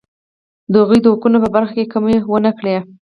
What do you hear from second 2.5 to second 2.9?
کړي.